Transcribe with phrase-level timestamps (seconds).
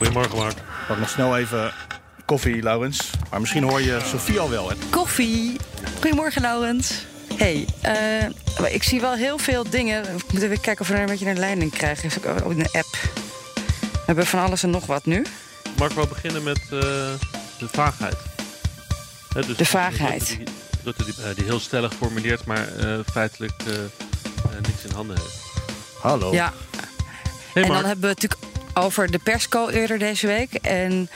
[0.00, 0.54] Goedemorgen, Mark.
[0.88, 1.72] Pak nog snel even
[2.24, 3.10] koffie, Laurens.
[3.30, 4.68] Maar misschien hoor je Sofie al wel.
[4.68, 4.74] Hè?
[4.90, 5.56] Koffie.
[6.00, 7.06] Goedemorgen, Laurens.
[7.34, 10.02] Hey, eh, ik zie wel heel veel dingen.
[10.02, 12.04] We moeten even kijken of we er een beetje een leiding krijgen.
[12.04, 12.96] Is ook in de app.
[13.92, 15.24] We hebben van alles en nog wat nu.
[15.78, 16.70] Mark, we beginnen met eh,
[17.58, 18.16] de vaagheid.
[19.46, 20.26] Dus De vaagheid.
[20.26, 20.44] Die,
[20.84, 25.16] Rutte die, eh, die heel stellig formuleert, maar eh, feitelijk eh, eh, niks in handen
[25.16, 25.38] heeft.
[26.00, 26.32] Hallo.
[26.32, 26.52] Ja.
[27.52, 27.80] Hey, en Mark.
[27.80, 28.49] dan hebben we natuurlijk
[28.80, 30.54] over de persco eerder deze week.
[30.54, 31.10] En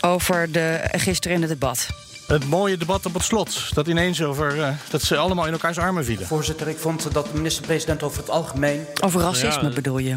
[0.00, 1.86] over de, gisteren in het debat.
[2.26, 3.74] Het mooie debat op het slot.
[3.74, 6.26] Dat ineens over eh, dat ze allemaal in elkaars armen vielen.
[6.26, 8.86] Voorzitter, ik vond dat de minister-president over het algemeen.
[9.04, 10.16] Over racisme Ja, bedoel je?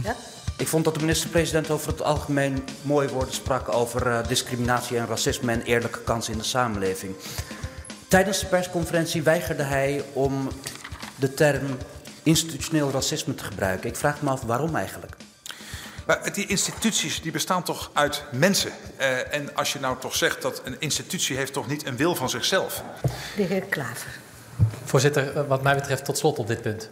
[0.58, 5.08] Ik vond dat de minister-president over het algemeen mooie woorden sprak over eh, discriminatie en
[5.08, 7.15] racisme en eerlijke kansen in de samenleving.
[8.08, 10.49] Tijdens de persconferentie weigerde hij om
[11.15, 11.77] de term
[12.23, 13.89] institutioneel racisme te gebruiken.
[13.89, 15.15] Ik vraag me af waarom eigenlijk.
[16.12, 18.72] Maar die instituties die bestaan toch uit mensen.
[18.98, 22.16] Eh, en als je nou toch zegt dat een institutie heeft toch niet een wil
[22.16, 22.84] van zichzelf.
[23.36, 24.20] De heer Klaver.
[24.84, 26.89] Voorzitter, eh, wat mij betreft tot slot op dit punt.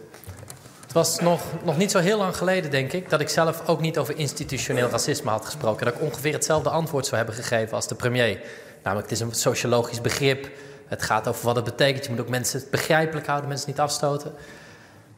[0.82, 3.80] Het was nog, nog niet zo heel lang geleden, denk ik, dat ik zelf ook
[3.80, 5.86] niet over institutioneel racisme had gesproken.
[5.86, 8.40] Dat ik ongeveer hetzelfde antwoord zou hebben gegeven als de premier.
[8.82, 10.50] Namelijk, het is een sociologisch begrip.
[10.86, 12.04] Het gaat over wat het betekent.
[12.04, 14.34] Je moet ook mensen begrijpelijk houden, mensen niet afstoten.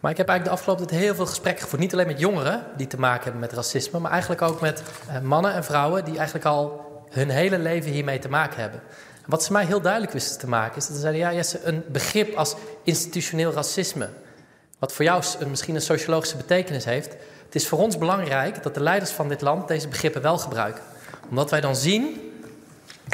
[0.02, 1.80] Maar ik heb eigenlijk de afgelopen tijd heel veel gesprekken gevoerd.
[1.80, 5.20] Niet alleen met jongeren die te maken hebben met racisme, maar eigenlijk ook met eh,
[5.20, 8.80] mannen en vrouwen die eigenlijk al hun hele leven hiermee te maken hebben.
[9.14, 11.60] En wat ze mij heel duidelijk wisten te maken is dat ze zeiden: ja, Jesse,
[11.64, 14.08] een begrip als institutioneel racisme,
[14.78, 17.12] wat voor jou misschien een sociologische betekenis heeft.
[17.44, 20.82] Het is voor ons belangrijk dat de leiders van dit land deze begrippen wel gebruiken.
[21.28, 22.32] Omdat wij dan zien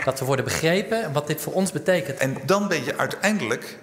[0.04, 2.19] dat we worden begrepen en wat dit voor ons betekent.
[2.19, 3.78] En dan ben je uiteindelijk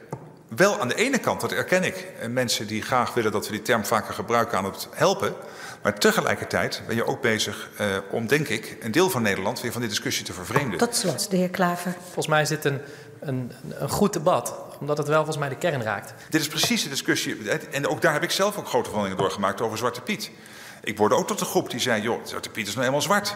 [0.56, 3.62] wel aan de ene kant, dat erken ik, mensen die graag willen dat we die
[3.62, 5.34] term vaker gebruiken aan het helpen.
[5.82, 9.72] Maar tegelijkertijd ben je ook bezig eh, om, denk ik, een deel van Nederland weer
[9.72, 10.78] van die discussie te vervreemden.
[10.78, 11.96] Tot slot, de heer Klaver.
[12.04, 12.82] Volgens mij is dit een,
[13.20, 16.14] een, een goed debat, omdat het wel volgens mij de kern raakt.
[16.30, 17.50] Dit is precies de discussie.
[17.72, 20.32] En ook daar heb ik zelf ook grote veranderingen doorgemaakt over Zwarte Piet.
[20.84, 23.36] Ik behoorde ook tot de groep die zei: joh, Zwarte Piet is nou eenmaal zwart.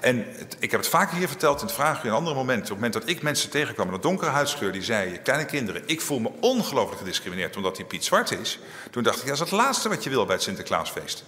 [0.00, 0.26] En
[0.58, 2.64] ik heb het vaker hier verteld in het vragenuur en andere momenten.
[2.64, 5.82] Op het moment dat ik mensen tegenkwam met een donkere huidskleur die zeiden: kleine kinderen,
[5.86, 8.58] ik voel me ongelooflijk gediscrimineerd omdat die Piet zwart is.
[8.90, 11.24] Toen dacht ik: ja, dat is het laatste wat je wil bij het Sinterklaasfeest.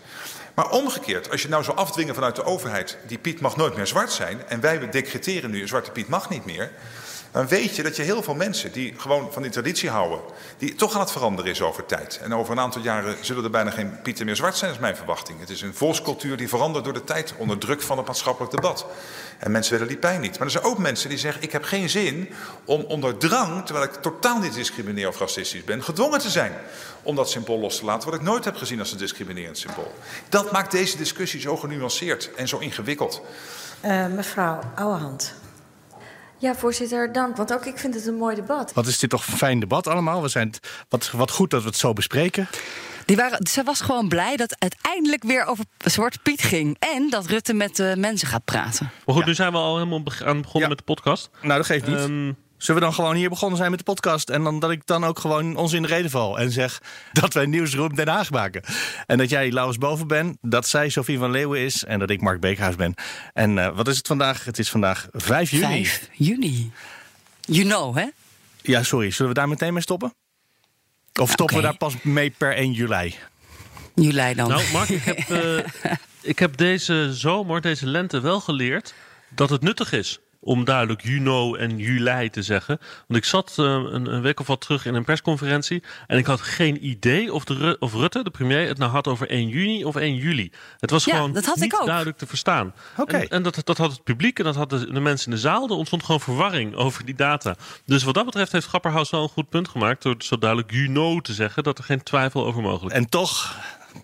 [0.55, 3.87] Maar omgekeerd, als je nou zou afdwingen vanuit de overheid: die Piet mag nooit meer
[3.87, 4.43] zwart zijn.
[4.49, 6.71] en wij decreteren nu: zwarte Piet mag niet meer
[7.31, 10.21] dan weet je dat je heel veel mensen die gewoon van die traditie houden,
[10.59, 12.21] die toch aan het veranderen is over tijd.
[12.23, 14.97] En over een aantal jaren zullen er bijna geen Pieten meer zwart zijn, is mijn
[14.97, 15.41] verwachting.
[15.41, 18.87] Het is een volkscultuur die verandert door de tijd onder druk van het maatschappelijk debat.
[19.39, 20.39] En mensen willen die pijn niet.
[20.39, 22.29] Maar er zijn ook mensen die zeggen, ik heb geen zin
[22.65, 26.53] om onder drang, terwijl ik totaal niet discrimineer of racistisch ben, gedwongen te zijn
[27.03, 29.95] om dat symbool los te laten, wat ik nooit heb gezien als een discriminerend symbool.
[30.29, 33.23] Dat maakt deze discussie zo genuanceerd en zo ingewikkeld.
[33.85, 35.40] Uh, mevrouw Ouwehand.
[36.41, 37.37] Ja, voorzitter, dank.
[37.37, 38.73] Want ook ik vind het een mooi debat.
[38.73, 40.23] Wat is dit toch een fijn debat allemaal?
[40.23, 42.49] We zijn het, wat, wat goed dat we het zo bespreken.
[43.05, 46.77] Die waren, ze was gewoon blij dat het eindelijk weer over Zwarte Piet ging.
[46.79, 48.91] En dat Rutte met de mensen gaat praten.
[49.07, 50.05] Maar goed, nu zijn we al helemaal aan
[50.41, 50.69] begonnen Ja.
[50.69, 51.31] met de podcast.
[51.43, 51.97] Nou, dat geeft niet.
[51.97, 54.31] Ehm, Zullen we dan gewoon hier begonnen zijn met de podcast?
[54.31, 56.39] En dan dat ik dan ook gewoon ons in de reden val.
[56.39, 56.81] En zeg
[57.13, 58.63] dat wij Nieuwsroom Den Haag maken.
[59.07, 60.37] En dat jij Laurens Boven bent.
[60.41, 61.85] Dat zij Sofie van Leeuwen is.
[61.85, 62.95] En dat ik Mark Beekhuis ben.
[63.33, 64.45] En eh, wat is het vandaag?
[64.45, 65.87] Het is vandaag 5 juni.
[65.87, 66.73] 5 juni.
[67.41, 68.07] You know, hè?
[68.63, 69.11] Ja, sorry.
[69.11, 70.15] Zullen we daar meteen mee stoppen?
[71.21, 73.15] Of stoppen we daar pas mee per 1 juli?
[73.95, 74.49] Juli dan.
[74.49, 75.93] nou, Mark, ik heb, eh,
[76.33, 78.95] ik heb deze zomer, deze lente wel geleerd
[79.29, 82.79] dat het nuttig is om duidelijk juni en juli te zeggen.
[83.07, 86.27] Want ik zat eh, een, een week of wat terug in een persconferentie en ik
[86.27, 89.49] had geen idee of, de, Ru- of Rutte, de premier, het nou had over 1
[89.49, 90.53] juni of 1 juli.
[90.79, 91.87] Het was Ja, gewoon dat had ik niet ook.
[91.87, 92.75] duidelijk te verstaan.
[92.97, 93.17] Oké.
[93.17, 95.69] En, en dat, dat had het publiek en dat hadden de mensen in de zaal.
[95.69, 97.55] Er ontstond gewoon verwarring over die data.
[97.85, 101.21] Dus wat dat betreft heeft Grapperhaus wel een goed punt gemaakt door zo duidelijk juni
[101.21, 103.01] te zeggen dat er geen twijfel over mogelijk is.
[103.01, 103.57] En toch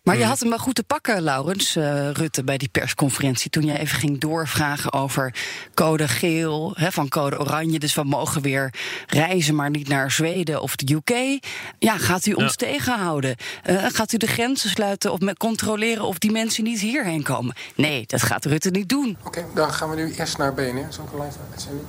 [0.03, 3.51] Maar je had hem wel goed te pakken, Laurens, uh, Rutte, bij die persconferentie.
[3.51, 5.35] Toen je even ging doorvragen over
[5.75, 7.79] code geel, hè, van code oranje.
[7.79, 8.75] Dus we mogen weer
[9.07, 11.41] reizen, maar niet naar Zweden of de UK.
[11.79, 13.37] Ja, gaat u ons tegenhouden?
[13.71, 17.55] Uh, gaat u de grenzen sluiten of controleren of die mensen niet hierheen komen?
[17.75, 19.17] Nee, dat gaat Rutte niet doen.
[19.25, 20.87] Oké, okay, dan gaan we nu eerst naar BNR.
[20.89, 21.87] Zal ik een live uitzending?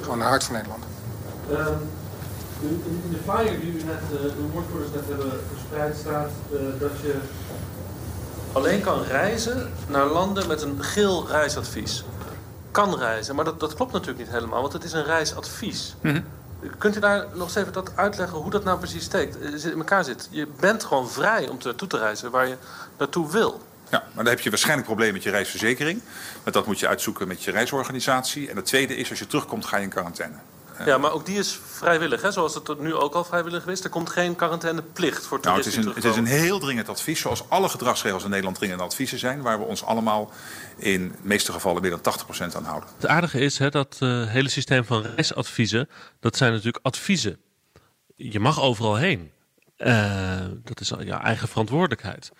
[0.00, 0.84] Gewoon naar Hart van Nederland.
[1.50, 2.03] Um.
[2.60, 6.90] In de flyer die u net, eh, de woordvoerders net hebben verspreid staat uh, dat
[7.02, 7.14] je
[8.52, 12.04] alleen kan reizen naar landen met een geel reisadvies.
[12.70, 15.94] Kan reizen, maar dat, dat klopt natuurlijk niet helemaal, want het is een reisadvies.
[16.00, 16.24] Mm -hmm.
[16.78, 20.04] Kunt u daar nog eens even dat uitleggen hoe dat nou precies steekt, in elkaar
[20.04, 20.28] zit?
[20.30, 22.56] Je bent gewoon vrij om naartoe te reizen waar je
[22.98, 23.60] naartoe wil.
[23.90, 26.00] Ja, maar dan heb je waarschijnlijk een probleem met je reisverzekering.
[26.42, 28.50] Maar dat moet je uitzoeken met je reisorganisatie.
[28.50, 30.36] En het tweede is, als je terugkomt, ga je in quarantaine.
[30.84, 32.32] Ja, maar ook die is vrijwillig, hè?
[32.32, 33.84] zoals het nu ook al vrijwillig is.
[33.84, 35.72] Er komt geen quarantaineplicht voor toeristen.
[35.74, 38.56] Nou, het, is een, het is een heel dringend advies, zoals alle gedragsregels in Nederland
[38.56, 40.30] dringende adviezen zijn, waar we ons allemaal
[40.76, 42.14] in de meeste gevallen meer dan
[42.52, 42.88] 80% aan houden.
[42.96, 45.88] Het aardige is hè, dat uh, hele systeem van reisadviezen,
[46.20, 47.38] dat zijn natuurlijk adviezen.
[48.16, 49.32] Je mag overal heen.
[49.78, 52.30] Uh, dat is jouw eigen verantwoordelijkheid.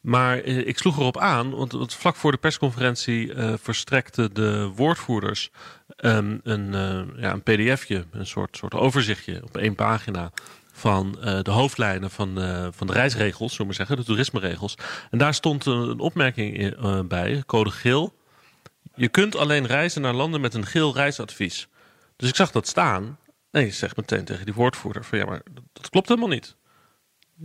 [0.00, 5.50] Maar eh, ik sloeg erop aan, want, vlak voor de persconferentie uh, verstrekten de woordvoerders
[5.96, 10.32] um, een, uh, ja, een pdfje, een soort, soort overzichtje op één pagina
[10.72, 12.34] van de hoofdlijnen van,
[12.72, 14.74] van de reisregels, zullen we zeggen, de toerismeregels.
[15.10, 18.14] En daar stond een opmerking in, bij, code geel.
[18.94, 21.68] Je kunt alleen reizen naar landen met een geel reisadvies.
[22.16, 23.18] Dus ik zag dat staan
[23.50, 25.42] en je zegt meteen tegen die woordvoerder van ja, maar
[25.72, 26.56] dat klopt helemaal niet.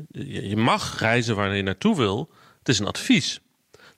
[0.08, 2.30] Je, je mag reizen waar je naartoe wil,
[2.66, 3.40] het is een advies.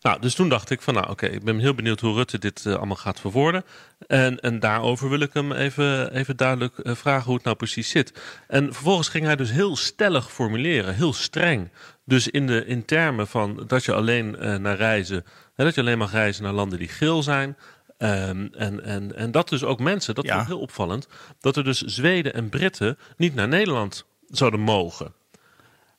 [0.02, 2.40] Nou, dus toen dacht ik van nou oké, okay, ik ben heel benieuwd hoe Rutte
[2.40, 3.64] dit uh, allemaal gaat verwoorden.
[4.08, 7.90] En, en daarover wil ik hem even, even duidelijk uh, vragen hoe het nou precies
[7.90, 8.14] zit.
[8.48, 11.70] En vervolgens ging hij dus heel stellig formuleren, heel streng.
[12.06, 15.26] Dus in, de, in termen van dat je alleen uh, naar reizen,
[15.56, 17.58] hè, dat je alleen mag reizen naar landen die geel zijn.
[17.98, 20.42] Um, en, en, en dat dus ook mensen, dat ja.
[20.42, 21.08] is heel opvallend,
[21.40, 25.14] dat er dus Zweden en Britten niet naar Nederland zouden mogen.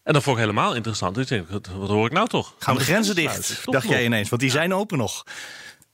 [0.09, 1.15] En dat vond ik helemaal interessant.
[1.15, 2.55] Dus ik denk, wat hoor ik nou toch?
[2.59, 4.29] Gaan de grenzen dicht, dacht jij ineens.
[4.29, 5.25] Want die zijn open nog.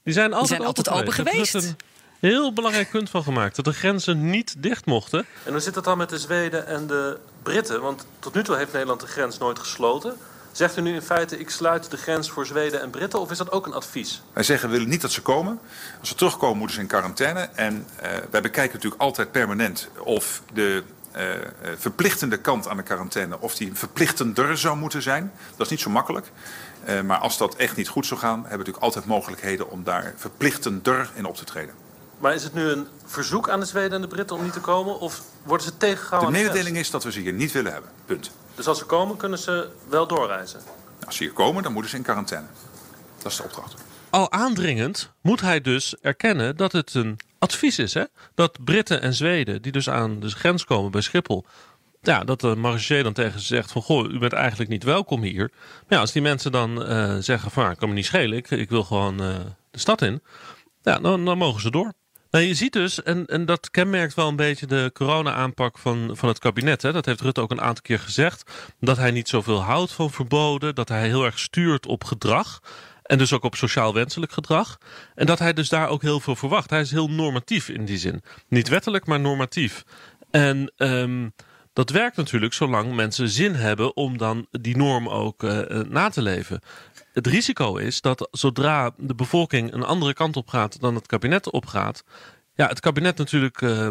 [0.03, 1.55] Die zijn altijd, die zijn altijd open, open geweest.
[1.55, 1.75] Is een
[2.19, 3.55] heel belangrijk punt van gemaakt.
[3.55, 5.25] Dat de grenzen niet dicht mochten.
[5.43, 7.81] En hoe zit het dan met de Zweden en de Britten?
[7.81, 10.17] Want tot nu toe heeft Nederland de grens nooit gesloten.
[10.51, 13.19] Zegt u nu in feite, ik sluit de grens voor Zweden en Britten?
[13.19, 14.21] Of is dat ook een advies?
[14.33, 15.59] Wij zeggen, we willen niet dat ze komen.
[15.99, 17.49] Als ze terugkomen, moeten ze in quarantaine.
[17.55, 20.83] En uh, wij bekijken natuurlijk altijd permanent of de
[21.17, 21.23] uh,
[21.77, 25.31] verplichtende kant aan de quarantaine, of die verplichtender zou moeten zijn.
[25.55, 26.31] Dat is niet zo makkelijk.
[26.89, 29.83] Uh, maar als dat echt niet goed zou gaan, hebben we natuurlijk altijd mogelijkheden om
[29.83, 31.73] daar verplichtender in op te treden.
[32.19, 34.59] Maar is het nu een verzoek aan de Zweden en de Britten om niet te
[34.59, 34.99] komen?
[34.99, 36.33] Of worden ze tegengehouden?
[36.33, 37.89] De mededeling is dat we ze hier niet willen hebben.
[38.05, 38.31] Punt.
[38.55, 40.59] Dus als ze komen, kunnen ze wel doorreizen?
[41.05, 42.47] Als ze hier komen, dan moeten ze in quarantaine.
[43.17, 43.73] Dat is de opdracht.
[44.09, 47.93] Al aandringend moet hij dus erkennen dat het een advies is.
[47.93, 48.03] Hè?
[48.35, 51.45] Dat Britten en Zweden, die dus aan de grens komen bij Schiphol.
[52.01, 53.81] Ja, dat de marechaussee dan tegen ze zegt van...
[53.81, 55.51] goh, u bent eigenlijk niet welkom hier.
[55.53, 57.71] Maar ja, als die mensen dan uh, zeggen van...
[57.71, 59.35] ik kan me niet schelen, ik, wil gewoon uh,
[59.71, 60.21] de stad in.
[60.83, 61.93] Ja, dan, dan mogen ze door.
[62.31, 66.29] Nou, je ziet dus, en, en dat kenmerkt wel een beetje de corona-aanpak van, van
[66.29, 66.81] het kabinet.
[66.81, 66.91] Hè?
[66.91, 68.51] Dat heeft Rutte ook een aantal keer gezegd.
[68.79, 70.75] Dat hij niet zoveel houdt van verboden.
[70.75, 72.61] Dat hij heel erg stuurt op gedrag.
[73.05, 74.77] En dus ook op sociaal wenselijk gedrag.
[75.15, 76.69] En dat hij dus daar ook heel veel verwacht.
[76.69, 78.21] Hij is heel normatief in die zin.
[78.47, 79.83] Niet wettelijk, maar normatief.
[80.31, 81.33] En um,
[81.73, 86.21] dat werkt natuurlijk zolang mensen zin hebben om dan die norm ook uh, na te
[86.21, 86.59] leven.
[87.13, 91.51] Het risico is dat zodra de bevolking een andere kant op gaat dan het kabinet
[91.51, 92.03] opgaat,
[92.53, 93.87] ja, het kabinet natuurlijk uh,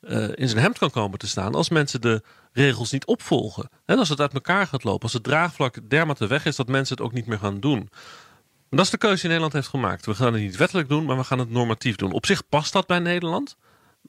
[0.00, 3.68] uh, in zijn hemd kan komen te staan als mensen de regels niet opvolgen.
[3.84, 6.96] En als het uit elkaar gaat lopen, als het draagvlak dermate weg is dat mensen
[6.96, 7.90] het ook niet meer gaan doen.
[8.76, 10.06] Dat is de keuze die Nederland heeft gemaakt.
[10.06, 12.12] We gaan het niet wettelijk doen, maar we gaan het normatief doen.
[12.12, 13.56] Op zich past dat bij Nederland.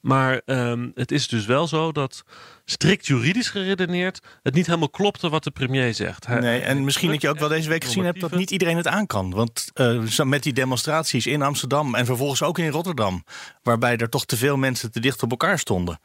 [0.00, 2.24] Maar um, het is dus wel zo dat
[2.64, 6.26] strikt juridisch geredeneerd het niet helemaal klopte wat de premier zegt.
[6.26, 8.76] Hij, nee, en misschien dat je ook wel deze week gezien hebt dat niet iedereen
[8.76, 9.30] het aan kan.
[9.30, 13.24] Want uh, met die demonstraties in Amsterdam en vervolgens ook in Rotterdam,
[13.62, 16.00] waarbij er toch te veel mensen te dicht op elkaar stonden.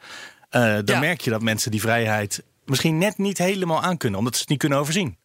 [0.51, 1.00] Uh, dan ja.
[1.00, 4.50] merk je dat mensen die vrijheid misschien net niet helemaal aan kunnen, omdat ze het
[4.50, 5.18] niet kunnen overzien.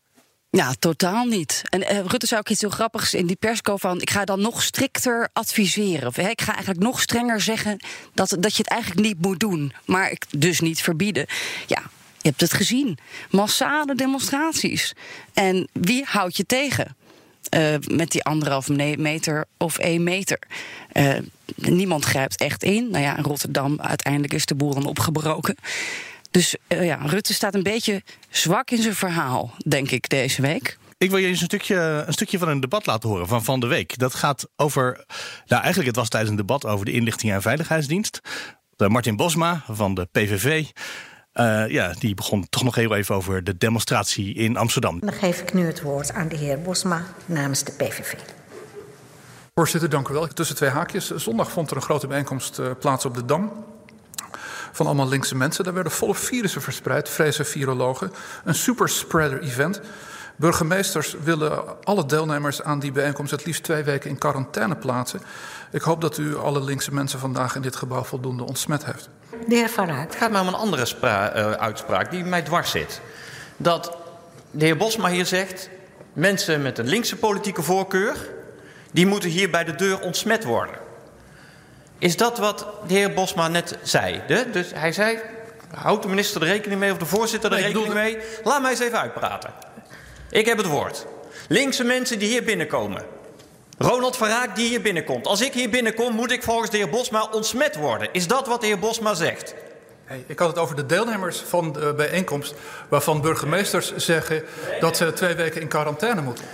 [0.55, 1.63] Ja, totaal niet.
[1.65, 4.01] En uh, Rutte zou ook iets heel grappigs in die persco van...
[4.01, 6.09] ik ga dan nog strikter adviseren.
[6.09, 9.41] Of, hè, ik ga eigenlijk nog strenger zeggen dat, dat je het eigenlijk niet moet
[9.41, 9.73] doen.
[9.85, 11.27] Maar ik dus niet verbieden.
[11.67, 11.83] Ja,
[12.17, 12.99] je hebt het gezien.
[13.31, 14.93] Massale demonstraties.
[15.33, 16.97] En wie houdt je tegen?
[17.57, 20.39] Uh, met die anderhalf meter of één meter.
[20.93, 21.19] Uh,
[21.55, 22.91] niemand grijpt echt in.
[22.91, 25.57] Nou ja, in Rotterdam uiteindelijk is de boel dan opgebroken.
[26.35, 30.79] Dus uh, ja, Rutte staat een beetje zwak in zijn verhaal, denk ik, deze week.
[30.99, 33.61] Ik wil je eens een stukje, een stukje van een debat laten horen van Van
[33.61, 33.99] de Week.
[33.99, 35.05] Dat gaat over.
[35.47, 38.21] Nou, eigenlijk, het was tijdens een debat over de inlichting en veiligheidsdienst.
[38.77, 40.67] De Martin Bosma van de PVV.
[41.35, 45.01] Uh, ja, die begon toch nog heel even over de demonstratie in Amsterdam.
[45.01, 48.13] Dan geef ik nu het woord aan de heer Bosma namens de PVV.
[49.55, 50.27] Voorzitter, dank u wel.
[50.27, 51.11] Tussen twee haakjes.
[51.11, 53.53] Zondag vond er een grote bijeenkomst uh, plaats op de Dam.
[54.75, 55.65] Van allemaal linkse mensen.
[55.65, 58.13] Daar werden volle virussen verspreid, vrezen virologen.
[58.45, 59.81] Een superspreader event.
[60.37, 65.21] Burgemeesters willen alle deelnemers aan die bijeenkomst het liefst twee weken in quarantaine plaatsen.
[65.73, 69.09] Ik hoop dat u alle linkse mensen vandaag in dit gebouw voldoende ontsmet heeft.
[69.47, 73.01] De heer Van Het gaat maar om een andere uh, uitspraak die mij dwars zit.
[73.57, 73.97] Dat
[74.51, 75.69] de heer Bosma hier zegt...
[76.13, 78.17] mensen met een linkse politieke voorkeur...
[78.93, 80.84] die moeten hier bij de deur ontsmet worden.
[81.99, 84.23] Is dat wat de heer Bosma net zei?
[84.27, 84.51] De?
[84.51, 85.19] Dus hij zei,
[85.75, 88.19] houdt de minister er rekening mee of de voorzitter er nee, rekening mee?
[88.45, 89.51] Laat mij eens even uitpraten.
[90.31, 91.07] Ik heb het woord.
[91.49, 93.05] Linkse mensen die hier binnenkomen.
[93.79, 95.27] Ronald van Raak die hier binnenkomt.
[95.27, 98.09] Als ik hier binnenkom, moet ik volgens de heer Bosma ontsmet worden.
[98.13, 99.55] Is dat wat de heer Bosma zegt?
[100.05, 102.55] Hey, ik had het over de deelnemers van de bijeenkomst...
[102.89, 104.43] waarvan burgemeesters zeggen
[104.81, 106.45] dat ze twee weken in quarantaine moeten.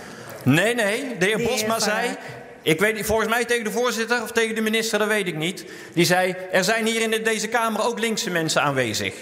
[0.42, 1.16] Nee, nee.
[1.18, 2.16] De heer Bosma zei...
[2.62, 5.36] Ik weet niet, volgens mij tegen de voorzitter of tegen de minister, dat weet ik
[5.36, 5.64] niet.
[5.94, 9.14] Die zei, er zijn hier in deze Kamer ook linkse mensen aanwezig.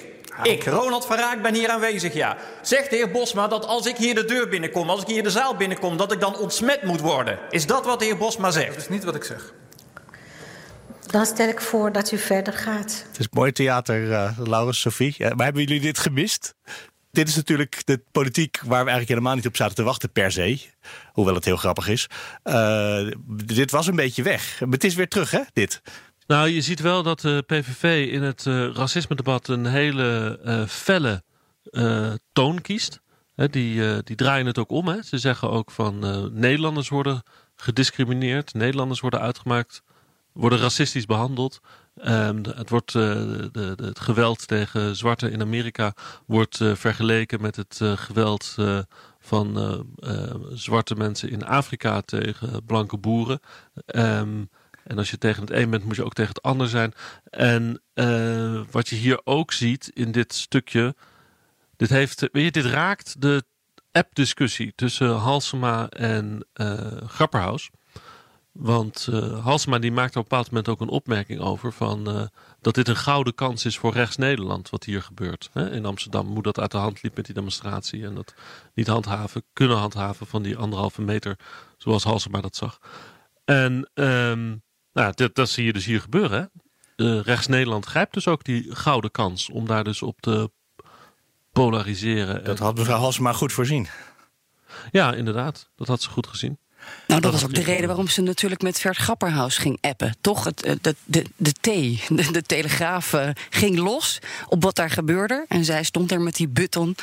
[0.42, 2.36] Ik, Ronald van Raak, ben hier aanwezig, ja.
[2.62, 5.30] Zegt de heer Bosma dat als ik hier de deur binnenkom, als ik hier de
[5.30, 7.38] zaal binnenkom, dat ik dan ontsmet moet worden?
[7.50, 8.68] Is dat wat de heer Bosma zegt?
[8.68, 9.54] Dat is niet wat ik zeg.
[11.06, 13.04] Dan stel ik voor dat u verder gaat.
[13.08, 15.14] Het is mooi theater, uh, Laurens, Sophie.
[15.18, 16.54] Ja, maar hebben jullie dit gemist?
[17.18, 20.32] Dit is natuurlijk de politiek waar we eigenlijk helemaal niet op zaten te wachten per
[20.32, 20.60] se.
[21.12, 22.06] Hoewel het heel grappig is.
[22.44, 23.10] Uh,
[23.44, 24.60] dit was een beetje weg.
[24.60, 25.82] Maar het is weer terug, hè, dit?
[26.26, 31.22] Nou, je ziet wel dat de PVV in het uh, racisme-debat een hele felle
[32.32, 33.00] toon kiest.
[33.34, 34.88] Die, die draaien het ook om.
[34.88, 35.02] Hè.
[35.02, 35.98] Ze zeggen ook van
[36.32, 37.22] Nederlanders worden
[37.56, 39.82] gediscrimineerd, Nederlanders worden uitgemaakt,
[40.38, 41.60] worden racistisch behandeld.
[42.04, 45.94] Um, het, wordt, de, de, het geweld tegen zwarten in Amerika
[46.26, 48.56] wordt vergeleken met het geweld
[49.20, 49.86] van
[50.52, 53.40] zwarte mensen in Afrika tegen blanke boeren.
[53.86, 54.48] Um,
[54.84, 56.92] en als je tegen het een bent, moet je ook tegen het ander zijn.
[57.30, 57.82] En
[58.70, 60.94] wat je hier ook ziet in dit stukje.
[61.76, 63.44] Dit, heeft, weet je, dit raakt de
[63.92, 66.46] app-discussie tussen Halsema en
[67.06, 67.70] Grapperhaus.
[68.52, 72.22] Want uh, Halsema die maakt op een bepaald moment ook een opmerking over van, uh,
[72.60, 75.50] dat dit een gouden kans is voor rechts Nederland wat hier gebeurt.
[75.52, 75.70] Hè?
[75.70, 78.34] In Amsterdam hoe dat uit de hand liep met die demonstratie en dat
[78.74, 81.38] niet handhaven, kunnen handhaven van die anderhalve meter
[81.76, 82.78] zoals Halsema dat zag.
[83.44, 84.62] En um,
[84.92, 86.50] nou, dat, dat zie je dus hier gebeuren.
[86.96, 90.50] Uh, rechts Nederland grijpt dus ook die gouden kans om daar dus op te
[91.52, 92.44] polariseren.
[92.44, 93.88] Dat had mevrouw Halsema goed voorzien.
[94.90, 95.70] Ja, inderdaad.
[95.76, 96.58] Dat had ze goed gezien.
[97.06, 100.16] Nou, dat was ook de reden waarom ze natuurlijk met Vert Grapperhaus ging appen.
[100.20, 100.44] Toch?
[100.44, 101.64] Het, eh, de, de, de T,
[102.16, 104.18] de, de Telegraaf, uh, ging los
[104.48, 105.44] op wat daar gebeurde.
[105.48, 106.96] En zij stond er met die button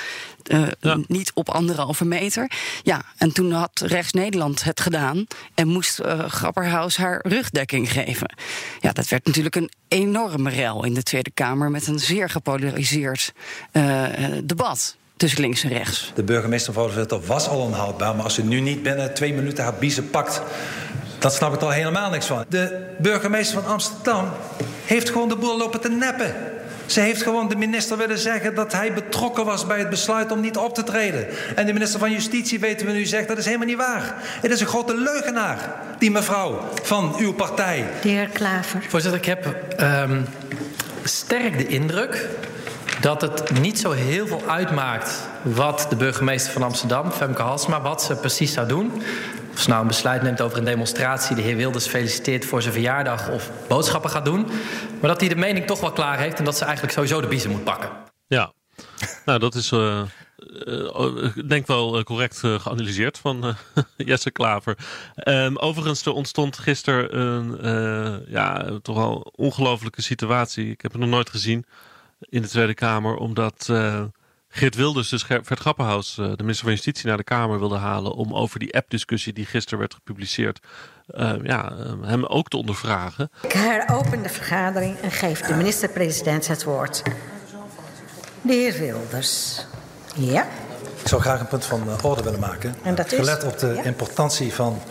[0.47, 0.99] uh, ja.
[1.07, 2.51] niet op anderhalve meter.
[2.83, 8.35] Ja, en toen had rechts Nederland het gedaan en moest uh, Grapperhaus haar rugdekking geven.
[8.79, 13.33] Ja, dat werd natuurlijk een enorme rel in de Tweede Kamer met een zeer gepolariseerd
[14.43, 16.11] debat tussen links en rechts.
[16.15, 19.63] De burgemeester van Voorzitter was al onhoudbaar, maar als u nu niet binnen twee minuten
[19.63, 20.41] haar biezen pakt,
[21.19, 22.45] dan snap ik er al helemaal niks van.
[22.49, 24.29] De burgemeester van Amsterdam
[24.85, 26.35] heeft gewoon de boel lopen te neppen.
[26.85, 30.39] Ze heeft gewoon de minister willen zeggen dat hij betrokken was bij het besluit om
[30.39, 31.27] niet op te treden.
[31.55, 34.13] En de minister van Justitie, weten we nu, zegt dat is helemaal niet waar.
[34.41, 37.85] Het is een grote leugenaar, die mevrouw van uw partij.
[38.01, 38.83] De heer Klaver.
[38.87, 40.25] Voorzitter, ik heb um,
[41.03, 42.27] sterk de indruk
[43.05, 48.03] dat het niet zo heel veel uitmaakt wat de burgemeester van Amsterdam, Femke Halsma, wat
[48.03, 48.91] ze precies zou doen.
[49.53, 52.73] Of ze nou een besluit neemt over een demonstratie, de heer Wilders feliciteert voor zijn
[52.73, 54.45] verjaardag of boodschappen gaat doen.
[55.01, 57.27] Maar dat hij de mening toch wel klaar heeft en dat ze eigenlijk sowieso de
[57.27, 57.89] biezen moet pakken.
[58.27, 58.53] Ja,
[59.25, 60.01] nou dat is uh,
[61.35, 63.55] ik denk wel correct geanalyseerd van
[63.97, 64.77] Jesse Klaver.
[65.23, 70.71] Um, overigens, er ontstond gisteren een ja, toch wel ongelofelijke situatie.
[70.71, 71.65] Ik heb het nog nooit gezien
[72.19, 74.03] in de Tweede Kamer, omdat uh,
[74.47, 78.13] Geert Wilders, dus Vert Grappenhaus, uh, de minister van Justitie, naar de Kamer wilde halen
[78.13, 80.59] om over die app-discussie die gisteren werd gepubliceerd,
[81.07, 83.29] uh, ja, hem ook te ondervragen.
[83.41, 87.03] Ik heropen de vergadering en geef de minister-president het woord.
[88.41, 89.65] De heer Wilders.
[90.15, 90.47] Ja.
[91.01, 92.75] Ik zou graag een punt van orde willen maken.
[92.83, 93.19] En dat is?
[93.19, 93.83] Gelet op de ja?
[93.83, 94.81] importantie van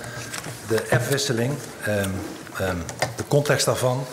[0.68, 1.52] de appwisseling,
[1.88, 2.12] um,
[2.60, 2.82] um,
[3.16, 4.04] de context daarvan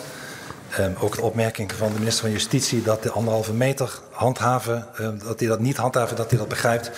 [0.80, 5.18] Um, ook de opmerking van de minister van Justitie dat de anderhalve meter handhaven, um,
[5.18, 6.90] dat hij dat niet handhaven, dat hij dat begrijpt.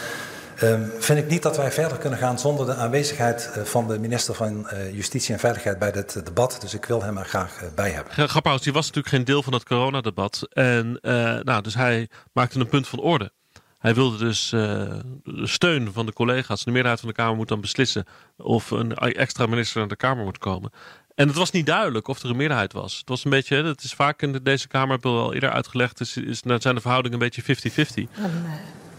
[0.62, 3.98] Um, vind ik niet dat wij verder kunnen gaan zonder de aanwezigheid uh, van de
[3.98, 6.58] minister van uh, Justitie en Veiligheid bij dit uh, debat.
[6.60, 8.12] Dus ik wil hem er graag bij hebben.
[8.28, 10.48] Grapperhaus, die was natuurlijk geen deel van het coronadebat.
[10.52, 10.98] En
[11.42, 13.32] nou, dus hij maakte een punt van orde.
[13.78, 15.02] Hij wilde dus de
[15.42, 16.64] steun van de collega's.
[16.64, 20.24] De meerderheid van de Kamer moet dan beslissen of een extra minister naar de Kamer
[20.24, 20.72] moet komen.
[21.14, 22.98] En het was niet duidelijk of er een meerderheid was.
[22.98, 26.00] Het was een beetje, dat is vaak in deze Kamer, heb ik al eerder uitgelegd,
[26.00, 27.56] is, is, zijn de verhoudingen een beetje
[27.86, 27.94] 50-50.
[27.94, 28.52] Dan uh,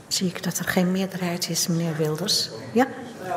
[0.08, 2.50] zie ik dat er geen meerderheid is, meneer Wilders.
[2.74, 2.88] Ja?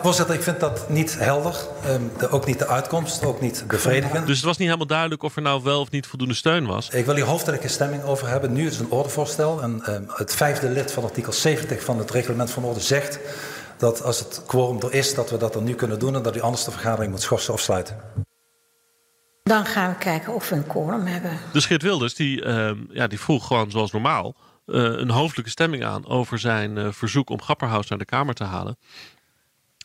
[0.03, 1.55] Voorzitter, ik vind dat niet helder.
[1.87, 4.27] Um, de, ook niet de uitkomst, ook niet bevredigend.
[4.27, 6.89] Dus het was niet helemaal duidelijk of er nou wel of niet voldoende steun was?
[6.89, 8.53] Ik wil hier hoofdelijke stemming over hebben.
[8.53, 9.63] Nu is het een ordevoorstel.
[9.63, 13.19] En um, het vijfde lid van artikel 70 van het reglement van orde zegt
[13.77, 16.37] dat als het quorum er is, dat we dat dan nu kunnen doen en dat
[16.37, 18.27] u anders de vergadering moet schorsen of sluiten.
[19.49, 21.39] Dan gaan we kijken of we een quorum hebben.
[21.53, 24.37] Dus Geert Wilders die, uh, ja, die vroeg gewoon zoals normaal
[24.67, 28.45] uh, een hoofdelijke stemming aan over zijn uh, verzoek om Grapperhaus naar de Kamer te
[28.45, 28.79] halen.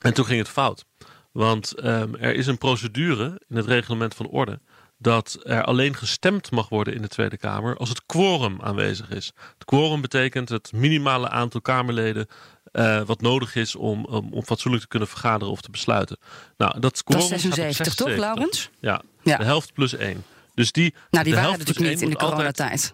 [0.02, 0.86] En toen ging het fout.
[1.32, 4.60] Want um, er is een procedure in het reglement van orde
[4.98, 9.32] dat er alleen gestemd mag worden in de Tweede Kamer als het quorum aanwezig is.
[9.54, 12.28] Het quorum betekent het minimale aantal Kamerleden
[12.74, 16.18] uh, wat nodig is om, om, om, fatsoenlijk te kunnen vergaderen of te besluiten.
[16.58, 18.70] Nou, dat dat is 76, toch, Laurens?
[18.80, 20.24] Ja, ja, de helft plus één.
[20.56, 22.94] Dus die, nou, die de waren natuurlijk niet in de coronatijd.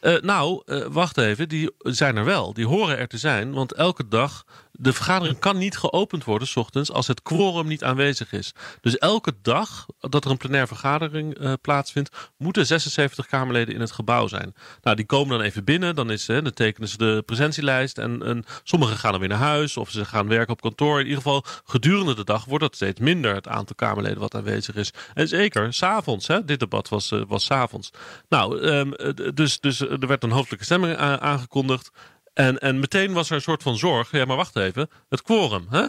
[0.00, 2.52] Uh, nou, uh, wacht even, die zijn er wel.
[2.52, 4.44] Die horen er te zijn, want elke dag
[4.78, 8.52] de vergadering kan niet geopend worden s ochtends als het quorum niet aanwezig is.
[8.80, 13.92] Dus elke dag dat er een plenaire vergadering uh, plaatsvindt, moeten 76 Kamerleden in het
[13.92, 14.54] gebouw zijn.
[14.82, 18.22] Nou, die komen dan even binnen, dan, is, hè, dan tekenen ze de presentielijst en,
[18.22, 20.98] en sommigen gaan dan weer naar huis of ze gaan werken op kantoor.
[20.98, 24.74] In ieder geval, gedurende de dag wordt dat steeds minder, het aantal Kamerleden wat aanwezig
[24.74, 24.92] is.
[25.14, 27.90] En zeker, s'avonds, dit debat was, uh, was s'avonds.
[28.28, 28.94] Nou, um,
[29.34, 31.90] dus, dus er werd een hoofdelijke stemming aangekondigd.
[32.36, 34.10] En, en meteen was er een soort van zorg.
[34.10, 34.88] Ja, maar wacht even.
[35.08, 35.86] Het quorum, hè?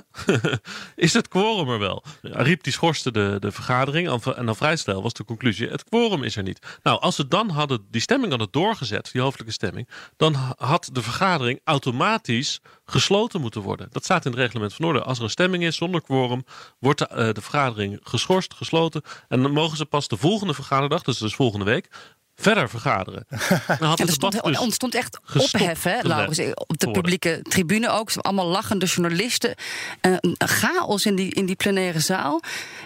[0.96, 2.04] is het quorum er wel?
[2.32, 4.24] Ariep die schorste de, de vergadering.
[4.36, 6.80] En dan vrij snel was de conclusie: het quorum is er niet.
[6.84, 11.02] Nou, als ze dan hadden die stemming hadden doorgezet, die hoofdelijke stemming, dan had de
[11.02, 13.88] vergadering automatisch gesloten moeten worden.
[13.92, 15.04] Dat staat in het reglement van orde.
[15.04, 16.44] Als er een stemming is zonder quorum,
[16.80, 19.02] wordt de, uh, de vergadering geschorst, gesloten.
[19.28, 21.90] En dan mogen ze pas de volgende vergaderdag, dus, dus volgende week,
[22.40, 23.26] verder vergaderen.
[23.80, 28.12] Dan had er stond, dus ontstond echt ophef, hè, Laurens, op de publieke tribune ook.
[28.16, 29.56] Allemaal lachende journalisten.
[30.02, 32.42] Uh, een chaos in die, in die plenaire zaal.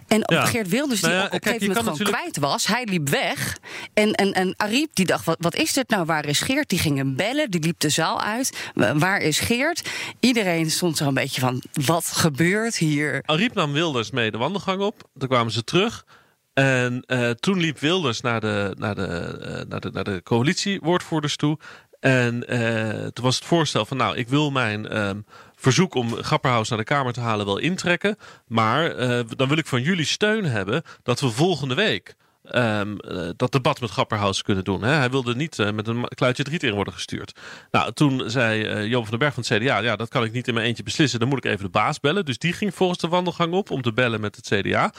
[0.07, 0.45] En ja.
[0.45, 2.17] Geert Wilders, die nou ja, op een gegeven moment gewoon natuurlijk...
[2.17, 2.67] kwijt was.
[2.67, 3.57] Hij liep weg.
[3.93, 6.05] En, en, en Ariep, die dacht, wat, wat is dit nou?
[6.05, 6.69] Waar is Geert?
[6.69, 8.57] Die ging hem bellen, die liep de zaal uit.
[8.93, 9.89] Waar is Geert?
[10.19, 13.23] Iedereen stond zo een beetje van, wat gebeurt hier?
[13.25, 15.09] Ariep nam Wilders mee de wandelgang op.
[15.17, 16.05] Toen kwamen ze terug.
[16.53, 21.35] En uh, toen liep Wilders naar de, naar de, uh, naar de, naar de coalitiewoordvoerders
[21.35, 21.57] toe.
[21.99, 26.69] En uh, toen was het voorstel van, nou, ik wil mijn um, verzoek om Grapperhaus
[26.69, 28.17] naar de Kamer te halen wel intrekken.
[28.47, 28.95] Maar
[29.35, 32.15] dan wil ik van jullie steun hebben dat we volgende week
[32.55, 32.97] Um,
[33.35, 34.83] dat debat met Grapperhaus kunnen doen.
[34.83, 34.91] Hè.
[34.91, 37.39] Hij wilde niet met een kluitje driet in worden gestuurd.
[37.71, 39.77] Nou, toen zei uh, van den Berg van het CDA...
[39.77, 41.19] ja, dat kan ik niet in mijn eentje beslissen.
[41.19, 42.25] Dan moet ik even de baas bellen.
[42.25, 44.93] Dus die ging volgens de wandelgang op om te bellen met het CDA.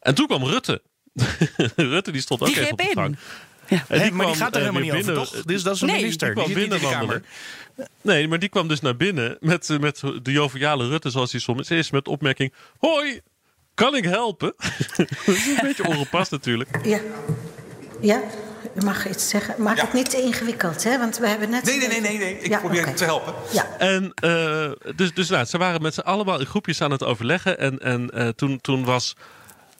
[0.00, 0.82] En toen kwam Rutte.
[1.76, 3.16] Rutte die stond ook die even op de gang.
[3.68, 3.84] Ja.
[3.88, 5.42] En die, maar die gaat er helemaal niet over, toch?
[5.42, 6.34] Dus dat is een nee, minister.
[6.34, 7.24] Die kwam binnen wandelen.
[8.00, 11.70] Nee, maar die kwam dus naar binnen met, met de joviale Rutte, zoals hij soms
[11.70, 13.20] is, met opmerking: Hoi,
[13.74, 14.54] kan ik helpen?
[14.96, 16.78] dat is een beetje ongepast natuurlijk.
[16.82, 17.00] Ja.
[18.00, 18.22] Ja,
[18.80, 19.62] u mag iets zeggen.
[19.62, 19.82] Maak ja.
[19.82, 20.98] het niet te ingewikkeld, hè?
[20.98, 21.64] Want we hebben net.
[21.64, 22.18] Nee, nee, nee, nee.
[22.18, 22.38] nee.
[22.38, 22.94] Ik ja, probeer okay.
[22.94, 23.34] te helpen.
[23.52, 23.78] Ja.
[23.78, 27.58] En uh, dus, dus nou, ze waren met z'n allemaal in groepjes aan het overleggen.
[27.58, 29.16] En, en uh, toen, toen was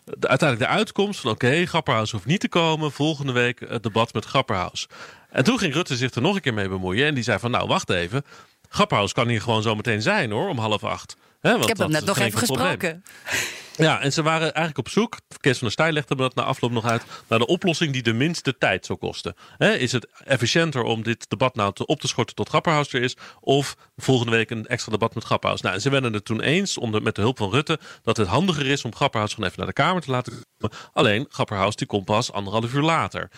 [0.05, 2.93] de, uiteindelijk de uitkomst van oké, okay, Grapperhaus hoeft niet te komen.
[2.93, 4.89] Volgende week het debat met Grapperhaus.
[5.31, 7.07] En toen ging Rutte zich er nog een keer mee bemoeien.
[7.07, 8.25] En die zei van nou, wacht even.
[8.69, 11.17] Grapperhaus kan hier gewoon zo meteen zijn hoor, om half acht.
[11.45, 13.03] He, ik heb hem net nog even gesproken.
[13.77, 15.17] Ja, en ze waren eigenlijk op zoek.
[15.41, 17.03] Kees van der Staaij legde me dat na afloop nog uit.
[17.29, 19.35] naar de oplossing die de minste tijd zou kosten.
[19.59, 23.03] He, is het efficiënter om dit debat nou te, op te schorten tot Grapperhaus er
[23.03, 23.17] is?
[23.41, 25.61] Of volgende week een extra debat met Grapperhaus?
[25.61, 27.79] Nou, en ze werden het toen eens, onder, met de hulp van Rutte.
[28.03, 30.77] dat het handiger is om Grapperhaus gewoon even naar de Kamer te laten komen.
[30.93, 33.31] Alleen, Grapperhaus die komt pas anderhalf uur later.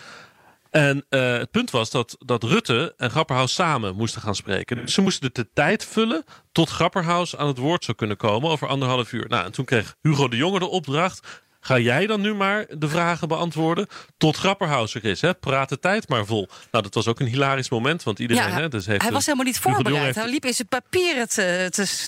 [0.69, 4.89] En uh, het punt was dat, dat Rutte en Grapperhaus samen moesten gaan spreken.
[4.89, 9.11] Ze moesten de tijd vullen tot Grapperhaus aan het woord zou kunnen komen over anderhalf
[9.11, 9.25] uur.
[9.27, 11.45] Nou, en toen kreeg Hugo de Jonge de opdracht.
[11.67, 15.21] Ga jij dan nu maar de vragen beantwoorden tot Grapperhaus er is.
[15.21, 15.33] Hè?
[15.33, 16.47] Praat de tijd maar vol.
[16.71, 18.43] Nou, dat was ook een hilarisch moment, want iedereen...
[18.43, 20.03] Ja, hè, dus heeft hij was helemaal niet voorbereid.
[20.03, 22.07] heeft- Hij liep in zijn papieren te, te,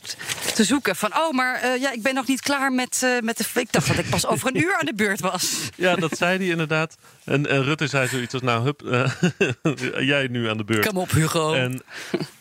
[0.54, 0.95] te zoeken.
[0.95, 3.60] Van, oh, maar eh, ja, ik ben nog niet klaar met, eh, met de...
[3.60, 5.54] Ik dacht dat ik pas over een uur aan de beurt was.
[5.76, 6.98] Ja, dat zei hij inderdaad.
[7.24, 10.88] En, en Rutte zei zoiets als, nou, hup, eh, jij nu aan de beurt.
[10.88, 11.54] Kom op, Hugo.
[11.54, 11.82] En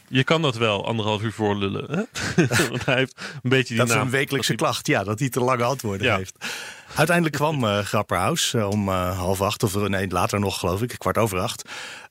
[0.09, 1.85] je kan dat wel anderhalf uur voorlullen.
[1.91, 2.03] Hè?
[2.71, 5.41] Want hij heeft een beetje die Dat is een wekelijkse klacht, ja, dat hij te
[5.41, 6.37] lange antwoorden heeft.
[6.95, 10.95] Uiteindelijk kwam eh Grapperhaus eh, om eh, half acht, of nee, later nog geloof ik,
[10.99, 11.69] kwart over acht.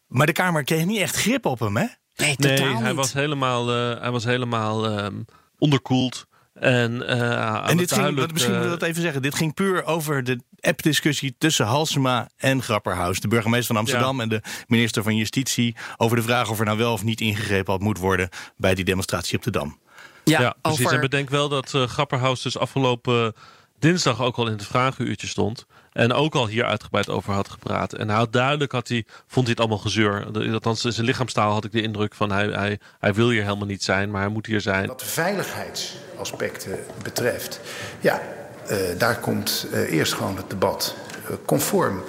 [0.07, 1.85] Maar de Kamer kreeg niet echt grip op hem, hè?
[2.15, 5.15] Nee, Nee, hij was helemaal, eh, hij was helemaal ehm,
[5.57, 6.27] onderkoeld.
[6.59, 9.21] En, eh, het dit ging, misschien moeten we dat even zeggen.
[9.21, 13.19] Dit ging puur over de app-discussie tussen Halsema en Grapperhaus.
[13.19, 15.75] De burgemeester van Amsterdam en de minister van Justitie.
[15.97, 18.85] Over de vraag of er nou wel of niet ingegrepen had moet worden bij die
[18.85, 19.77] demonstratie op de Dam.
[20.23, 20.91] Ja, precies.
[20.91, 23.33] En bedenk wel dat eh Grapperhaus dus afgelopen
[23.79, 25.65] dinsdag ook al in het vragenuurtje stond.
[25.91, 27.93] En ook al hier uitgebreid over had gepraat.
[27.93, 30.25] En hij duidelijk, had hij, vond hij het allemaal gezeur.
[30.53, 33.67] Althans, in zijn lichaamstaal had ik de indruk van hij, hij, hij wil hier helemaal
[33.67, 34.87] niet zijn, maar hij moet hier zijn.
[34.87, 37.59] Wat de veiligheidsaspecten betreft,
[37.99, 38.21] ja,
[38.67, 40.95] eh, daar komt eh, eerst gewoon het debat
[41.27, 42.03] eh, conform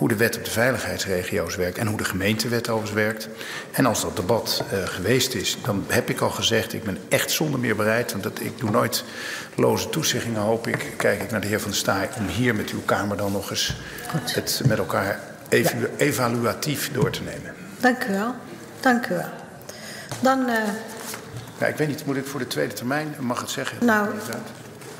[0.00, 3.28] hoe de wet op de veiligheidsregio's werkt en hoe de gemeentewet overigens werkt.
[3.70, 7.30] En als dat debat eh, geweest is, dan heb ik al gezegd, ik ben echt
[7.30, 9.04] zonder meer bereid, want dat, ik doe nooit
[9.54, 12.70] loze toezeggingen, hoop ik, kijk ik naar de heer Van der Staaij, om hier met
[12.70, 13.76] uw Kamer dan nog eens
[14.32, 17.54] het met elkaar evalu- evaluatief door te nemen.
[17.80, 18.34] Dank u wel.
[18.80, 19.28] Dank u wel.
[20.20, 20.54] Dan, eh,
[21.58, 23.86] Ja, ik weet niet, moet ik voor de tweede termijn, mag het zeggen?
[23.86, 24.08] nou,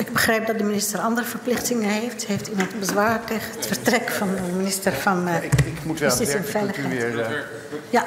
[0.01, 2.27] ik begrijp dat de minister andere verplichtingen heeft.
[2.27, 6.09] Heeft iemand bezwaar tegen het vertrek van de minister van uh, ik, ik moet wel
[6.09, 6.89] Justitie en Veiligheid?
[6.89, 7.21] weer...
[7.21, 7.31] eh,
[7.91, 8.05] Ja,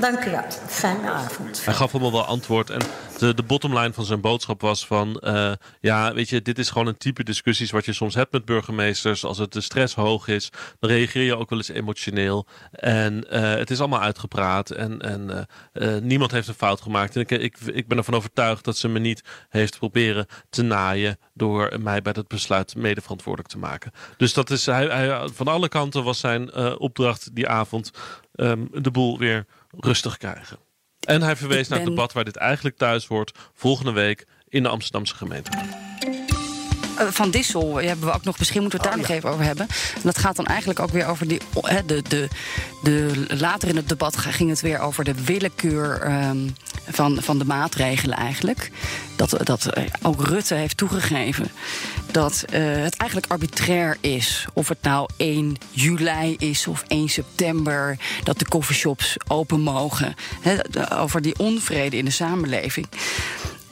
[0.00, 0.44] dank u wel.
[0.66, 1.64] Fijne avond.
[1.64, 2.70] Hij gaf allemaal wel antwoord.
[2.70, 2.80] En
[3.18, 5.18] de, de bottomline van zijn boodschap was van...
[5.18, 7.70] eh, ja, weet je, dit is gewoon een type discussies...
[7.70, 9.24] wat je soms hebt met burgemeesters.
[9.24, 12.46] Als het de stress hoog is, dan reageer je ook wel eens emotioneel.
[12.70, 14.70] En eh, het is allemaal uitgepraat.
[14.70, 17.14] En, en eh, niemand heeft een fout gemaakt.
[17.14, 21.18] En ik, ik, ik ben ervan overtuigd dat ze me niet heeft proberen te naaien...
[21.34, 23.92] door mij bij dat besluit mede verantwoordelijk te maken.
[24.16, 27.90] Dus dat is, hij, hij, van alle kanten was zijn opdracht die avond...
[28.34, 30.58] ehm, de boel weer rustig krijgen.
[31.00, 34.68] En hij verwees naar het debat waar dit eigenlijk thuis hoort volgende week in de
[34.68, 35.50] Amsterdamse gemeente.
[36.96, 39.44] Eh, Van Dissel hebben we ook nog, misschien moeten we het daar nog even over
[39.44, 39.66] hebben.
[39.94, 41.40] En dat gaat dan eigenlijk ook weer over die.
[41.86, 42.28] de, de,
[42.82, 46.48] de, later in het debat ging het weer over de willekeur ehm,
[46.88, 48.70] van, van de maatregelen eigenlijk.
[49.16, 51.50] Dat, dat eh, ook Rutte heeft toegegeven
[52.10, 54.46] dat eh, het eigenlijk arbitrair is.
[54.52, 57.98] Of het nou 1 juli is of 1 september.
[58.22, 60.14] Dat de coffeeshops open mogen.
[60.92, 62.86] Over die onvrede in de samenleving.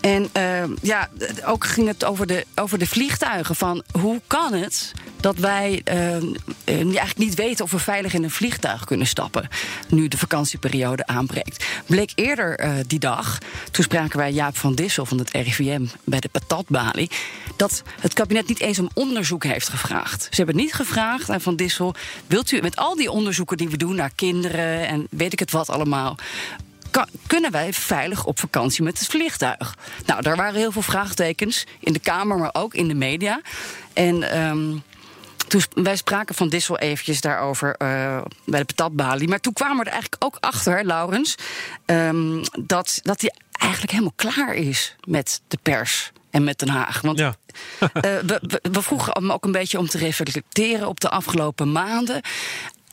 [0.04, 1.08] En eh, ja,
[1.44, 3.54] ook ging het over de, over de vliegtuigen.
[3.54, 4.92] Van hoe kan het
[5.24, 6.22] dat wij eh, eh,
[6.64, 9.48] eigenlijk niet weten of we veilig in een vliegtuig kunnen stappen.
[9.88, 11.64] nu de vakantieperiode aanbreekt.
[11.86, 13.38] Bleek eerder eh, die dag,
[13.70, 17.10] toen spraken wij Jaap van Dissel van het RIVM bij de patatbalie.
[17.56, 20.22] dat het kabinet niet eens om onderzoek heeft gevraagd.
[20.22, 21.94] Ze hebben niet gevraagd aan Van Dissel.
[22.26, 25.50] wilt u met al die onderzoeken die we doen naar kinderen en weet ik het
[25.50, 26.16] wat allemaal
[26.94, 29.74] kan- kunnen wij veilig op vakantie met het vliegtuig?
[30.06, 33.40] Nou, daar waren heel veel vraagtekens in de Kamer, maar ook in de media.
[33.92, 34.76] En ehm,
[35.48, 39.28] toen wij spraken van Dissel eventjes daarover eh, bij de patatbalie.
[39.28, 41.34] Maar toen kwamen we er eigenlijk ook achter, Laurens,
[41.84, 46.12] ehm, dat, dat hij eigenlijk helemaal klaar is met de pers.
[46.30, 47.00] En met Den Haag.
[47.00, 47.34] Want Ja.
[47.78, 51.72] eh, we, we, we vroegen hem ook een beetje om te reflecteren op de afgelopen
[51.72, 52.20] maanden.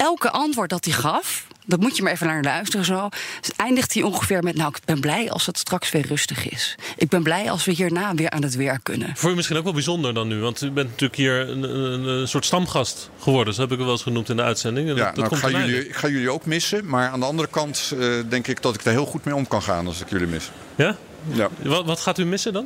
[0.02, 3.10] Elke antwoord dat hij gaf, dat moet je maar even naar luisteren zo.
[3.56, 6.76] Eindigt hij ongeveer met: Nou, ik ben blij als het straks weer rustig is.
[6.98, 9.12] Ik ben blij als we hierna weer aan het werk kunnen.
[9.16, 12.04] Voor u misschien ook wel bijzonder dan nu, want u bent natuurlijk hier een, een,
[12.04, 13.54] een soort stamgast geworden.
[13.54, 14.90] Zo heb ik wel eens genoemd in de uitzending.
[14.90, 15.72] En Ja, dat, dat nou, ik, komt ga ten einde.
[15.74, 16.86] jullie, ik ga jullie ook missen.
[16.86, 19.48] Maar aan de andere kant eh, denk ik dat ik er heel goed mee om
[19.48, 20.52] kan gaan als ik jullie mis.
[20.76, 20.96] Ja?
[21.32, 21.50] Ja.
[21.62, 22.66] Wat, wat gaat u missen dan?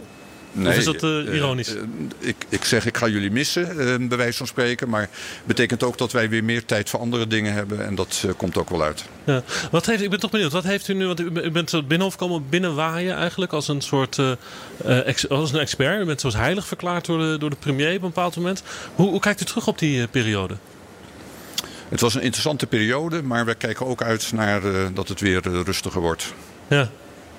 [0.58, 1.76] Of is dat eh, eh, ironisch?
[1.76, 1.82] eh,
[2.20, 4.90] ik, ik zeg, ik ga jullie missen, eh, bij wijze van spreken.
[4.90, 5.10] Maar
[5.44, 7.86] betekent ook dat wij weer meer tijd voor andere dingen hebben.
[7.86, 9.06] En dat komt ook wel uit.
[9.24, 9.44] Ja.
[9.72, 11.06] Wat heeft, ik ben toch benieuwd, wat heeft u nu?
[11.08, 14.20] Want u, bent zo binnengekomen binnenwaaien eigenlijk als een soort
[14.86, 16.02] ex- als een expert.
[16.02, 18.64] U bent zoals heilig verklaard door de, door de premier op een bepaald moment.
[18.96, 20.56] Hoe, hoe kijkt u terug op die periode?
[21.90, 24.62] Het was een interessante periode, maar we kijken ook uit naar
[24.94, 26.34] dat het weer rustiger wordt.
[26.68, 26.90] Ja,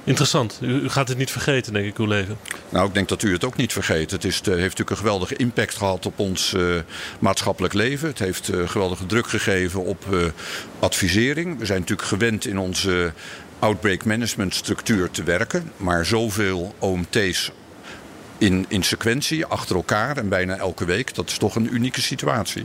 [0.06, 0.58] interessant.
[0.62, 2.38] U, gaat het niet vergeten, denk ik, uw leven.
[2.68, 4.10] Nou, ik denk dat u het ook niet vergeet.
[4.10, 6.62] Het is, eh, heeft natuurlijk een geweldige impact gehad op ons eh,
[7.18, 8.08] maatschappelijk leven.
[8.08, 10.04] Het heeft eh, geweldige druk gegeven op
[10.78, 11.58] advisering.
[11.58, 13.12] We zijn natuurlijk gewend in onze
[13.58, 15.72] outbreak management structuur te werken.
[15.76, 17.52] Maar zoveel OMT's
[18.38, 21.14] in, in sequentie, achter elkaar en bijna elke week.
[21.14, 22.64] Dat is toch een unieke situatie.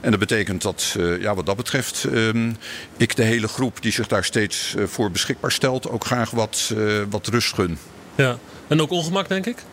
[0.00, 2.56] En dat betekent dat, uh, ja, wat dat betreft, um,
[2.96, 6.72] ik de hele groep die zich daar steeds uh, voor beschikbaar stelt, ook graag wat,
[6.76, 7.78] uh, wat rust gun.
[8.14, 9.64] Ja, en ook ongemak, denk ik?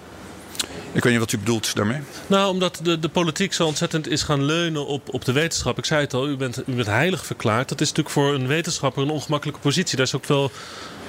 [0.91, 1.99] Ik weet niet wat u bedoelt daarmee.
[2.28, 5.78] Nou, omdat de, de politiek zo ontzettend is gaan leunen op, op de wetenschap.
[5.78, 7.69] Ik zei het al, u bent, u bent heilig verklaard.
[7.69, 9.97] Dat is natuurlijk voor een wetenschapper een ongemakkelijke positie.
[9.97, 10.52] Daar is ook wel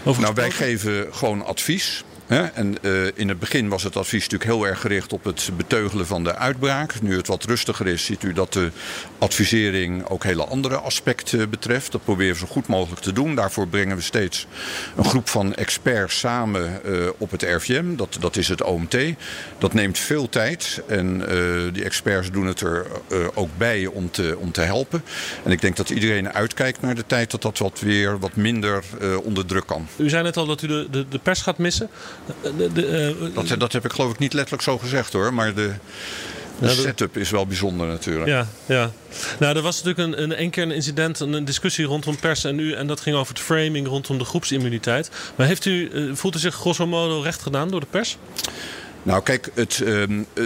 [0.04, 2.04] over Nou, wij geven gewoon advies.
[2.30, 6.06] En uh, in het begin was het advies natuurlijk heel erg gericht op het beteugelen
[6.06, 7.00] van de uitbraak.
[7.02, 8.70] Nu het wat rustiger is, ziet u dat de
[9.18, 11.92] advisering ook hele andere aspecten betreft.
[11.92, 13.34] Dat proberen we zo goed mogelijk te doen.
[13.34, 14.46] Daarvoor brengen we steeds
[14.96, 17.96] een groep van experts samen uh, op het RVM.
[17.96, 18.96] Dat, dat is het OMT.
[19.58, 20.82] Dat neemt veel tijd.
[20.86, 21.22] En
[21.72, 22.86] die experts doen het er
[23.34, 25.02] ook bij om te, om te helpen.
[25.44, 28.84] En ik denk dat iedereen uitkijkt naar de tijd dat dat wat weer wat minder
[29.22, 29.86] onder druk kan.
[29.96, 31.90] U zei net al dat u de, de, de pers gaat missen.
[32.56, 35.34] De, de, uh, dat, dat heb ik geloof ik niet letterlijk zo gezegd hoor.
[35.34, 35.72] Maar de,
[36.60, 38.28] de setup is wel bijzonder natuurlijk.
[38.28, 38.90] Ja, ja.
[39.38, 42.44] Nou, er was natuurlijk een, een, een keer een incident, een, een discussie rondom pers
[42.44, 42.72] en u.
[42.72, 45.10] En dat ging over het framing rondom de groepsimmuniteit.
[45.34, 48.18] Maar heeft u, uh, voelt u zich grosso modo recht gedaan door de pers?
[49.02, 50.02] Nou, kijk, het, uh,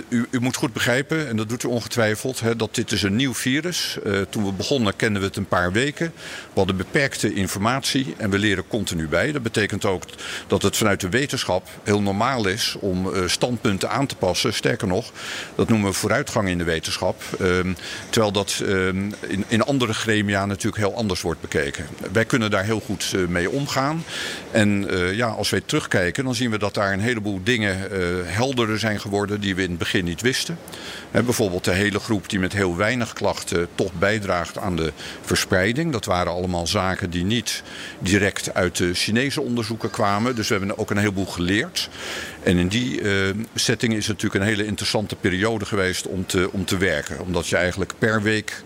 [0.09, 3.17] u, u, moet goed begrijpen, en dat doet u ongetwijfeld, hè, dat dit is een
[3.17, 3.99] nieuw virus.
[4.07, 6.13] Uh, toen we begonnen kenden we het een paar weken.
[6.53, 9.33] We hadden beperkte informatie en we leren continu bij.
[9.33, 10.03] Dat betekent ook
[10.47, 14.55] dat het vanuit de wetenschap heel normaal is om uh, standpunten aan te passen.
[14.55, 15.13] Sterker nog,
[15.55, 17.23] dat noemen we vooruitgang in de wetenschap.
[18.11, 18.63] terwijl dat
[19.29, 21.87] in, in, andere gremia natuurlijk heel anders wordt bekeken.
[22.13, 24.05] Wij kunnen daar heel goed mee omgaan.
[24.51, 27.91] En ja, als wij terugkijken, dan zien we dat daar een heleboel dingen
[28.45, 30.59] helderder zijn geworden die we in het begin niet wisten.
[31.11, 35.93] He, bijvoorbeeld de hele groep die met heel weinig klachten toch bijdraagt aan de verspreiding.
[35.93, 37.63] Dat waren allemaal zaken die niet
[37.99, 40.37] direct uit de Chinese onderzoeken kwamen.
[40.37, 41.89] Dus we hebben ook een heleboel geleerd.
[42.43, 43.11] En in die uh,
[43.55, 47.21] setting is het natuurlijk een hele interessante periode geweest om te, om te werken.
[47.21, 48.63] Omdat je eigenlijk per week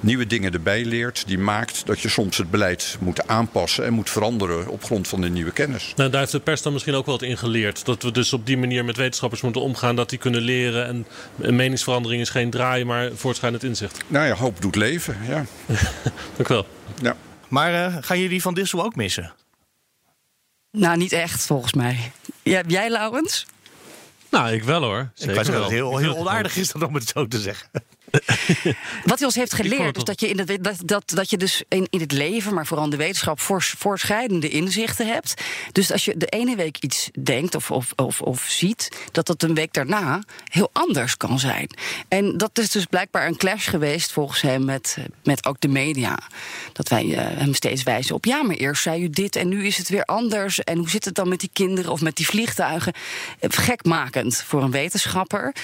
[0.00, 1.26] nieuwe dingen erbij leert.
[1.26, 5.20] Die maakt dat je soms het beleid moet aanpassen en moet veranderen op grond van
[5.20, 5.92] de nieuwe kennis.
[5.96, 7.84] Nou, daar heeft de pers dan misschien ook wel wat in geleerd.
[7.84, 9.96] Dat we dus op die manier met wetenschappers moeten omgaan.
[9.96, 10.86] Dat die kunnen leren.
[10.86, 11.06] En
[11.40, 13.98] een meningsverandering is geen draaien, maar voortschrijdend inzicht.
[14.06, 15.44] Nou ja, hoop doet leven, ja.
[16.36, 16.66] Dank wel.
[17.02, 17.16] Ja.
[17.48, 19.34] Maar uh, gaan jullie Van Dissel ook missen?
[20.70, 22.12] Nou, niet echt volgens mij.
[22.42, 23.46] Ja, jij, Laurens?
[24.30, 25.10] Nou, ik wel hoor.
[25.14, 27.68] Zeker ik weet dat het heel, heel onaardig is om het zo te zeggen.
[29.04, 31.62] Wat hij ons heeft geleerd is dat je, in het, dat, dat, dat je dus
[31.68, 35.42] in, in het leven, maar vooral in de wetenschap, voorschrijdende inzichten hebt.
[35.72, 39.42] Dus als je de ene week iets denkt of, of, of, of ziet, dat dat
[39.42, 41.68] een week daarna heel anders kan zijn.
[42.08, 46.18] En dat is dus blijkbaar een clash geweest volgens hem met, met ook de media.
[46.72, 49.66] Dat wij uh, hem steeds wijzen op, ja, maar eerst zei u dit en nu
[49.66, 50.60] is het weer anders.
[50.60, 52.92] En hoe zit het dan met die kinderen of met die vliegtuigen?
[53.40, 55.54] Gekmakend voor een wetenschapper.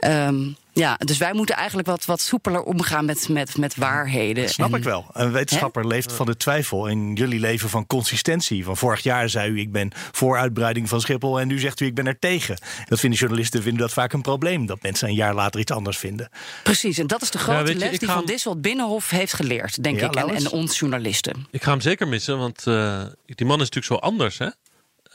[0.00, 4.42] Um, ja, dus wij moeten eigenlijk wat, wat soepeler omgaan met, met, met waarheden.
[4.42, 5.06] Dat snap en, ik wel.
[5.12, 5.88] Een wetenschapper hè?
[5.88, 6.88] leeft van de twijfel.
[6.88, 8.64] En jullie leven van consistentie.
[8.64, 11.40] Van vorig jaar zei u, ik ben voor uitbreiding van Schiphol.
[11.40, 12.58] En nu zegt u, ik ben er tegen.
[12.88, 14.66] Dat vinden journalisten vinden dat vaak een probleem.
[14.66, 16.30] Dat mensen een jaar later iets anders vinden.
[16.62, 19.82] Precies, en dat is de grote ja, je, les die Van Dissel Binnenhof heeft geleerd,
[19.82, 20.14] denk ja, ik.
[20.14, 21.46] En, en, ons journalisten.
[21.50, 24.48] Ik ga hem zeker missen, want uh, die man is natuurlijk zo anders, hè?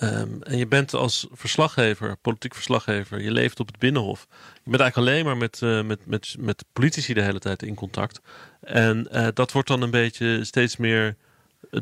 [0.03, 4.27] Um, en je bent als verslaggever, politiek verslaggever, je leeft op het binnenhof.
[4.63, 7.75] Je bent eigenlijk alleen maar met, uh, met, met, met politici de hele tijd in
[7.75, 8.21] contact.
[8.61, 11.15] En uh, dat wordt dan een beetje steeds meer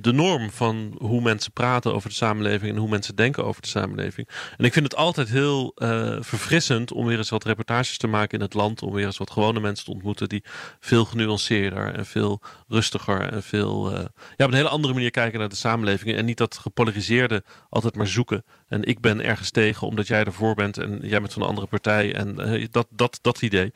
[0.01, 3.67] de norm van hoe mensen praten over de samenleving en hoe mensen denken over de
[3.67, 4.29] samenleving.
[4.57, 8.37] En ik vind het altijd heel uh, verfrissend om weer eens wat reportages te maken
[8.37, 10.43] in het land, om weer eens wat gewone mensen te ontmoeten die
[10.79, 13.99] veel genuanceerder en veel rustiger en veel uh,
[14.35, 17.95] ja, op een hele andere manier kijken naar de samenleving en niet dat gepolariseerde altijd
[17.95, 18.43] maar zoeken.
[18.67, 21.67] En ik ben ergens tegen omdat jij ervoor bent en jij bent van een andere
[21.67, 23.71] partij en uh, dat, dat, dat idee.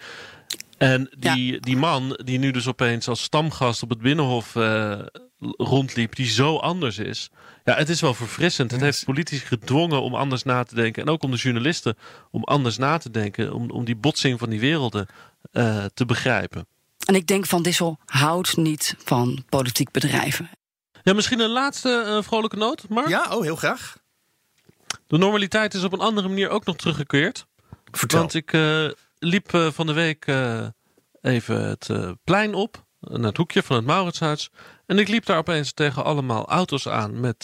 [0.79, 1.59] En die, ja.
[1.59, 4.99] die man, die nu dus opeens als stamgast op het Binnenhof uh,
[5.57, 7.29] rondliep, die zo anders is.
[7.63, 8.71] Ja, het is wel verfrissend.
[8.71, 11.03] Het heeft politici gedwongen om anders na te denken.
[11.03, 11.97] En ook om de journalisten
[12.31, 13.53] om anders na te denken.
[13.53, 15.07] Om, om die botsing van die werelden
[15.51, 16.67] uh, te begrijpen.
[17.05, 20.49] En ik denk Van Dissel houdt niet van politiek bedrijven.
[21.03, 23.07] Ja, misschien een laatste uh, vrolijke noot, Mark?
[23.07, 23.97] Ja, oh, heel graag.
[25.07, 27.45] De normaliteit is op een andere manier ook nog teruggekeerd.
[27.91, 28.19] Vertel.
[28.19, 28.89] Want ik uh,
[29.19, 30.67] liep uh, van de week uh,
[31.21, 31.89] even het
[32.23, 32.87] plein op.
[32.99, 34.49] Naar het hoekje van het Mauritshuis.
[34.85, 37.19] En ik liep daar opeens tegen allemaal auto's aan.
[37.19, 37.43] Met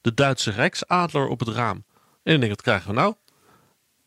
[0.00, 1.84] de Duitse Rijksadler op het raam.
[2.22, 3.14] En ik denk, wat krijgen we nou?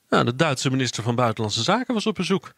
[0.09, 2.53] Nou, de Duitse minister van Buitenlandse Zaken was op bezoek.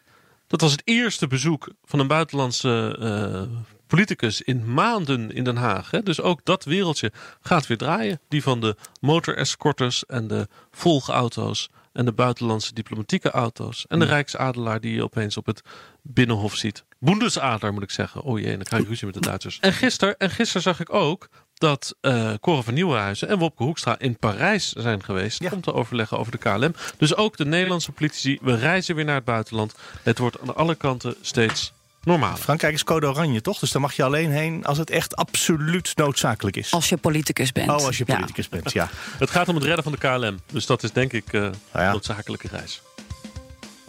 [0.46, 3.48] Dat was het eerste bezoek van een buitenlandse
[3.86, 5.90] politicus in maanden in Den Haag.
[5.90, 6.02] Hè?
[6.02, 8.20] Dus ook dat wereldje gaat weer draaien.
[8.28, 13.84] Die van de motorescorters en de volgauto's en de buitenlandse diplomatieke auto's.
[13.88, 14.04] En de.
[14.04, 15.62] Rijksadelaar die je opeens op het
[16.02, 16.84] Binnenhof ziet.
[16.98, 18.22] Bundesadler moet ik zeggen.
[18.22, 19.58] Oh jee, dan krijg ik ruzie met de Duitsers.
[19.60, 21.96] En gisteren en gister zag ik ook dat
[22.40, 26.38] Cora van Nieuwenhuizen en Wopke Hoekstra in Parijs zijn geweest om te overleggen over de
[26.38, 26.74] KLM.
[26.96, 29.74] Dus ook de Nederlandse politici, we reizen weer naar het buitenland.
[30.02, 31.72] Het wordt aan alle kanten steeds
[32.08, 32.36] normaal.
[32.36, 33.58] Frankrijk is code oranje, toch?
[33.58, 36.70] Dus daar mag je alleen heen als het echt absoluut noodzakelijk is.
[36.72, 37.68] Als je politicus bent.
[37.70, 38.14] Oh, als je Ja.
[38.14, 38.88] politicus bent, ja.
[39.18, 40.40] Het gaat om het redden van de KLM.
[40.52, 41.90] Dus dat is denk ik Nou ja.
[41.90, 42.82] noodzakelijke reis.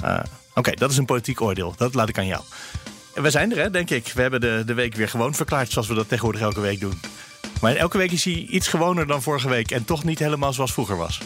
[0.01, 0.19] Ah,
[0.55, 1.73] Oké, dat is een politiek oordeel.
[1.77, 2.43] Dat laat ik aan jou.
[3.15, 4.11] En we zijn er, hè, denk ik.
[4.15, 6.99] We hebben de, de week weer gewoon verklaard, zoals we dat tegenwoordig elke week doen.
[7.61, 9.71] Maar elke week is hij iets gewoner dan vorige week.
[9.71, 11.21] En toch niet helemaal zoals vroeger was.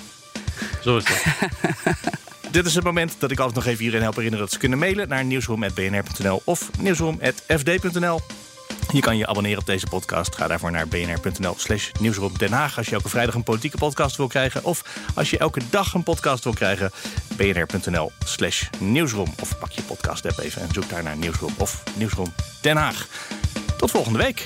[0.83, 1.23] Zo is dat.
[2.53, 4.79] Dit is het moment dat ik altijd nog even iedereen help herinneren dat ze kunnen
[4.79, 8.19] mailen naar nieuwsroom.bnr.nl of nieuwsroom.fd.nl.
[8.91, 10.35] Je kan je abonneren op deze podcast.
[10.35, 12.77] Ga daarvoor naar bnr.nl slash nieuwsroom Den Haag...
[12.77, 14.63] als je elke vrijdag een politieke podcast wil krijgen.
[14.63, 14.83] Of
[15.15, 16.91] als je elke dag een podcast wil krijgen...
[17.35, 19.33] bnr.nl slash nieuwsroom.
[19.41, 23.07] Of pak je podcast app even en zoek daar naar nieuwsroom of nieuwsroom Den Haag.
[23.77, 24.45] Tot volgende week.